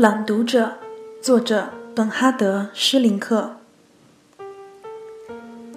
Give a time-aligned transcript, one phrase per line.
[0.00, 0.78] 朗读者，
[1.20, 3.56] 作者本哈德·施林克。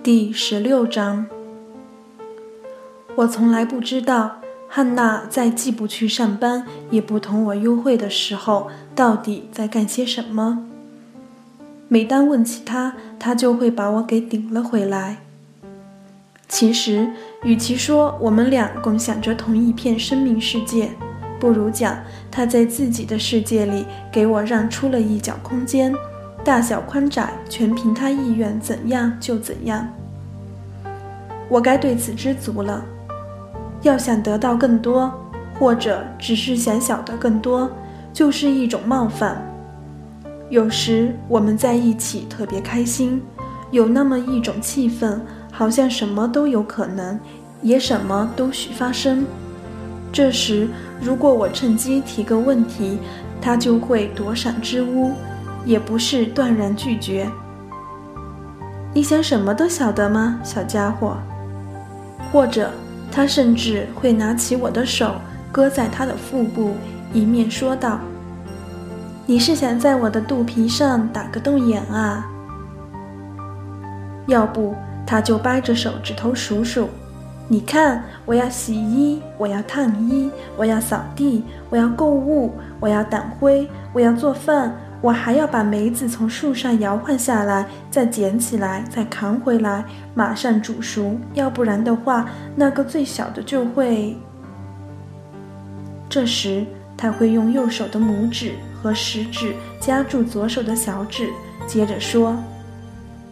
[0.00, 1.26] 第十六章。
[3.16, 4.36] 我从来不知道
[4.68, 10.68] 汉娜在既不去上班，也不同我幽会的时候，到底在干些什么。
[11.88, 15.16] 每当问起她，她就会把我给顶了回来。
[16.46, 17.10] 其实，
[17.42, 20.90] 与其说我们俩共享着同一片生命世界。
[21.42, 21.98] 不如讲，
[22.30, 25.92] 他在自己的世界里给我让出了一角空间，
[26.44, 29.88] 大小宽窄全凭他意愿，怎样就怎样。
[31.48, 32.84] 我该对此知足了。
[33.80, 35.12] 要想得到更多，
[35.58, 37.68] 或者只是想晓得更多，
[38.12, 39.44] 就是一种冒犯。
[40.48, 43.20] 有时我们在一起特别开心，
[43.72, 45.18] 有那么一种气氛，
[45.50, 47.18] 好像什么都有可能，
[47.62, 49.26] 也什么都许发生。
[50.12, 50.68] 这时，
[51.00, 52.98] 如果我趁机提个问题，
[53.40, 55.12] 他就会躲闪支吾，
[55.64, 57.26] 也不是断然拒绝。
[58.92, 61.16] 你想什么都晓得吗，小家伙？
[62.30, 62.70] 或者，
[63.10, 65.14] 他甚至会拿起我的手，
[65.50, 66.74] 搁在他的腹部，
[67.14, 67.98] 一面说道
[69.24, 72.28] ：“你是想在我的肚皮上打个洞眼啊？”
[74.28, 74.74] 要不，
[75.06, 76.88] 他就掰着手指头数数。
[77.48, 89.84] 你看，我要洗衣，我要烫衣，我要扫地，我要购物，我要掸灰，我要做饭，我还要把梅子从树上摇晃下来，再捡起来，再扛回来，
[90.14, 91.18] 马上煮熟。
[91.34, 92.26] 要不然的话，
[92.56, 94.16] 那个最小的就会……
[96.08, 96.64] 这时，
[96.96, 101.28] 他会用右手的拇指和食指夹住左手的小指，
[101.66, 102.34] 接着说：“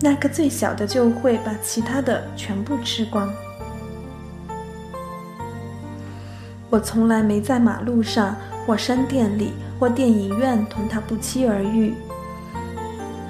[0.00, 3.28] 那个最小的就会把其他的全部吃光。”
[6.74, 8.34] 我从来没在马路上
[8.66, 11.94] 或商店里或电影院同他不期而遇。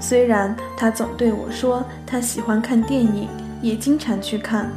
[0.01, 3.29] 虽然他总对我说他喜欢看电影，
[3.61, 4.71] 也经常去看。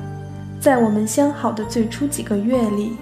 [0.59, 2.97] 在我们相好的最初几个月里，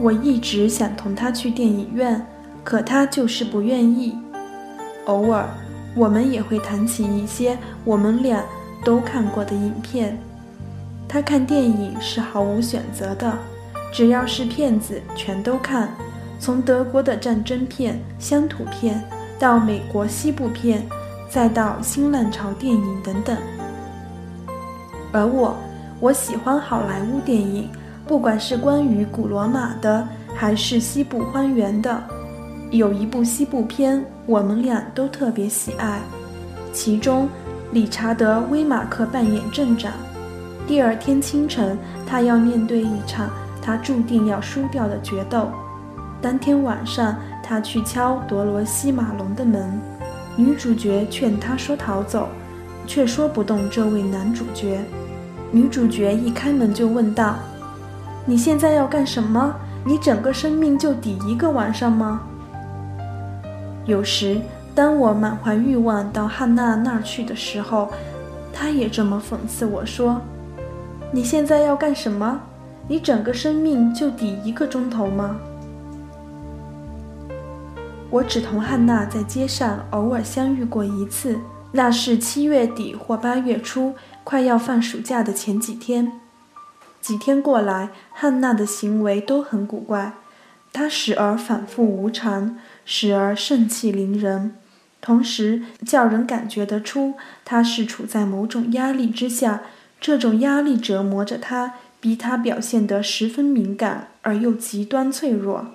[0.00, 2.24] 我一直想同他去电影院，
[2.62, 4.16] 可他就是不愿意。
[5.06, 5.44] 偶尔，
[5.96, 8.44] 我们也会谈起一些我们俩
[8.84, 10.16] 都看过的影片。
[11.08, 13.36] 他看电影是毫无选择的。
[13.92, 15.88] 只要是片子，全都看，
[16.38, 19.02] 从德国的战争片、乡土片，
[19.38, 20.86] 到美国西部片，
[21.28, 23.36] 再到新浪潮电影等等。
[25.12, 25.56] 而我，
[25.98, 27.68] 我喜欢好莱坞电影，
[28.06, 32.00] 不管是关于古罗马的，还是西部荒原的。
[32.70, 36.00] 有一部西部片，我们俩都特别喜爱，
[36.72, 37.28] 其中，
[37.72, 39.92] 理查德·威马克扮演镇长。
[40.68, 41.76] 第二天清晨，
[42.06, 43.28] 他要面对一场。
[43.70, 45.48] 他注定要输掉的决斗。
[46.20, 49.80] 当天晚上，他去敲多罗西马龙的门，
[50.34, 52.26] 女主角劝他说逃走，
[52.84, 54.80] 却说不动这位男主角。
[55.52, 57.36] 女主角一开门就问道
[58.26, 59.54] ：“你现在要干什么？
[59.84, 62.22] 你整个生命就抵一个晚上吗？”
[63.86, 64.40] 有时，
[64.74, 67.88] 当我满怀欲望到汉娜那儿去的时候，
[68.52, 70.20] 她也这么讽刺我说
[71.14, 72.40] ：“你现在要干什么？”
[72.90, 75.38] 你整个生命就抵一个钟头吗？
[78.10, 81.38] 我只同汉娜在街上偶尔相遇过一次，
[81.70, 86.10] 那是七月底或八月初，快要放暑假的前几天。
[87.00, 90.14] 几天过来，汉娜的行为都很古怪，
[90.72, 94.56] 她时而反复无常，时而盛气凌人，
[95.00, 97.14] 同时叫人感觉得出
[97.44, 99.62] 她是处在某种压力之下，
[100.00, 101.74] 这种压力折磨着她。
[102.00, 105.66] 逼他表现得十分敏感而又极端脆弱。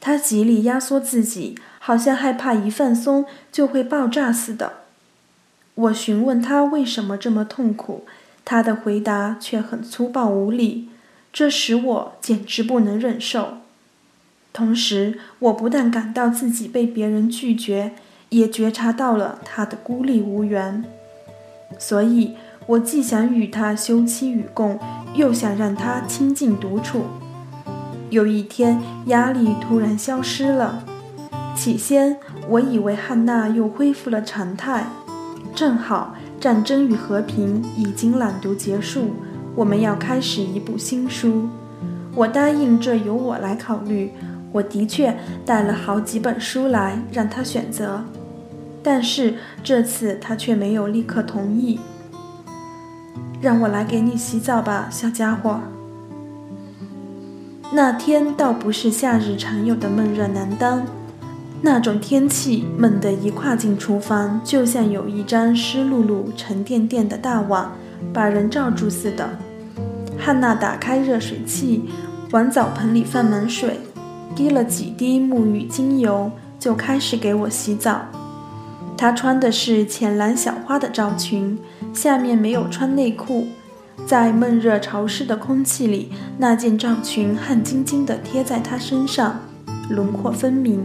[0.00, 4.84] 他极力压缩自己，好像害怕一放松就会爆炸似的。
[5.74, 8.06] 我询问他为什么这么痛苦，
[8.44, 10.88] 他的回答却很粗暴无礼，
[11.32, 13.58] 这使我简直不能忍受。
[14.52, 17.92] 同时，我不但感到自己被别人拒绝，
[18.28, 20.84] 也觉察到了他的孤立无援。
[21.78, 22.36] 所以。
[22.68, 24.78] 我既想与他休戚与共，
[25.14, 27.04] 又想让他清静独处。
[28.10, 30.84] 有一天，压力突然消失了。
[31.56, 34.84] 起先，我以为汉娜又恢复了常态。
[35.54, 39.12] 正好，《战争与和平》已经朗读结束，
[39.54, 41.48] 我们要开始一部新书。
[42.14, 44.12] 我答应这由我来考虑。
[44.52, 45.16] 我的确
[45.46, 48.04] 带了好几本书来让他选择，
[48.82, 51.80] 但是这次他却没有立刻同意。
[53.40, 55.60] 让我来给你洗澡吧，小家伙。
[57.72, 60.82] 那天倒不是夏日常有的闷热难当，
[61.62, 67.72] 那种天气，猛地一跨进厨房，就像有一张湿漉漉、沉甸甸的大网
[68.12, 69.28] 把人罩住似的。
[70.18, 71.84] 汉娜打开热水器，
[72.32, 73.78] 往澡盆里放满水，
[74.34, 78.00] 滴了几滴沐浴精油，就开始给我洗澡。
[78.96, 81.56] 她穿的是浅蓝小花的罩裙，
[82.00, 83.48] 下面没有穿内裤。
[84.06, 89.40] 在闷热潮湿的空气里，那件罩裙汗津津地贴在她身上，
[89.90, 90.80] 轮廓分明。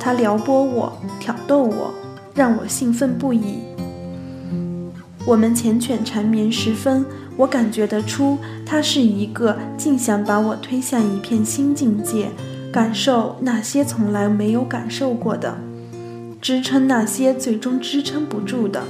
[0.00, 1.94] 他撩拨我，挑逗我，
[2.34, 3.58] 让我兴奋不已。
[5.24, 12.30] 我们缱绻缠绵时分，我感觉得出，他是一个竟想把我推向一片新境界，
[12.72, 15.58] 感受那些从来没有感受过的，
[16.40, 18.82] 支撑那些最终支撑不住的。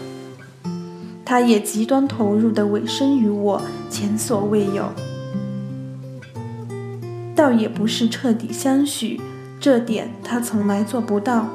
[1.33, 4.85] 他也极端投入的委身于我，前所未有。
[7.35, 9.19] 倒也不是彻底相许。
[9.59, 11.47] 这点他从来做不到，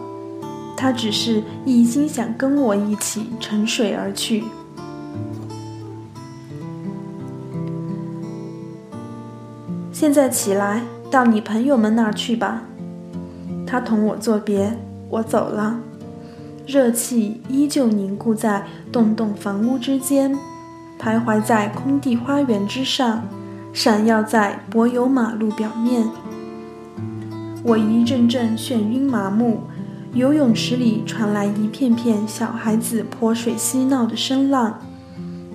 [0.75, 4.45] 他只是一心想跟我一起沉水而去。
[9.91, 10.81] 现在起来，
[11.11, 12.63] 到你朋友们那儿去吧。
[13.67, 14.75] 他同我作别，
[15.07, 15.79] 我走了。
[16.67, 20.37] 热气依旧凝固在栋栋房屋之间，
[21.01, 23.23] 徘徊在空地花园之上，
[23.71, 26.05] 闪耀在柏油马路表面。
[27.63, 29.61] 我一阵阵眩晕麻木，
[30.13, 34.77] 游泳池里传来一片片小孩子泼水嬉闹的声浪，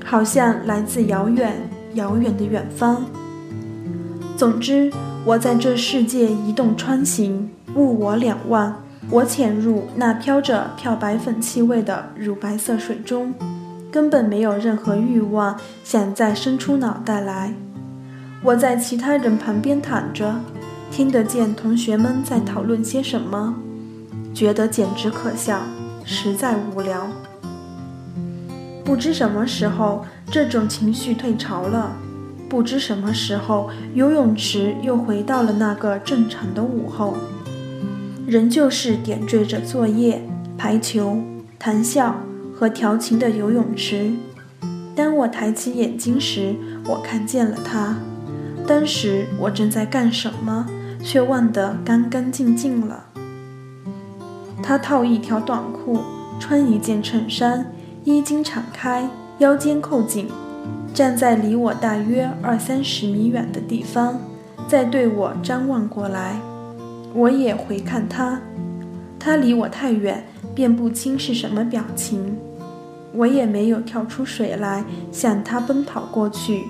[0.02, 3.04] 好像来自遥远遥远的远方。
[4.34, 4.90] 总之，
[5.26, 8.81] 我在这世界移动穿行，物我两忘。
[9.10, 13.34] 我潜入那飘着漂白粉气味的乳白色水中，
[13.90, 17.52] 根本没有任何欲望想再伸出脑袋来。
[18.42, 20.34] 我在其他人旁边躺着。
[20.90, 23.54] 听得见同学们在讨论些什么，
[24.34, 25.58] 觉得简直可笑，
[26.04, 27.08] 实在无聊。
[28.84, 31.96] 不知什么时候这种情绪退潮了，
[32.46, 37.16] 不知什么时候游泳池又回到了那个正常的午后，
[38.32, 40.22] 仍旧是点缀着作业、
[40.56, 41.20] 排球、
[41.58, 42.16] 谈笑
[42.56, 44.10] 和调情的游泳池。
[44.96, 46.56] 当我抬起眼睛时，
[46.86, 47.94] 我看见了他。
[48.66, 50.66] 当时我正在干什么？
[51.04, 53.04] 却忘得干干净净了。
[54.62, 55.98] 他套一条短裤，
[56.40, 57.70] 穿一件衬衫，
[58.04, 59.06] 衣襟敞开，
[59.40, 60.30] 腰间扣紧，
[60.94, 64.18] 站在离我大约二三十米远的地方，
[64.66, 66.40] 在对我张望过来。
[67.14, 68.40] 我也回看他，
[69.18, 70.24] 他离我太远，
[70.54, 72.36] 辨不清是什么表情。
[73.14, 76.64] 我也没有跳出水来向他奔跑过去。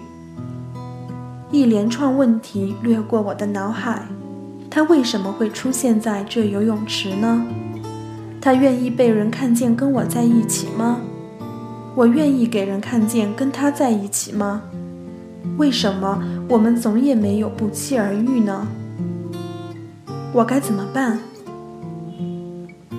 [1.53, 4.03] 一连串问题掠过我的脑海。
[4.69, 7.47] 他为什么会出现在这游泳池呢？
[8.41, 10.99] 他愿意被人看见跟我在一起吗？
[11.95, 14.62] 我愿意给人看见跟他在一起吗？
[15.59, 18.67] 为什么我们总也没有不期而遇呢？
[20.32, 21.19] 我该怎么办？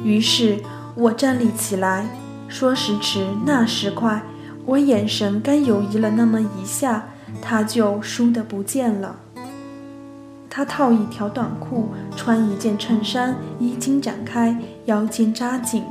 [0.04, 0.60] 于是
[0.96, 2.08] 我站立起来，
[2.48, 4.22] 说时迟，那时快，
[4.66, 7.08] 我眼神刚游移了那么一下，
[7.42, 9.16] 他就倏地不见了。
[10.48, 15.84] 他套一条短裤，穿一件衬衫，衣襟展开，腰间扎紧。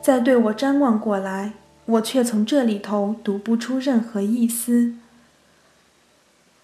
[0.00, 1.52] 再对我张望过来，
[1.84, 4.94] 我却从这里头读不出任何意思。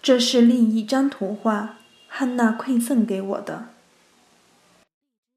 [0.01, 1.75] 这是另一张图画，
[2.13, 3.69] 汉娜馈赠给我的。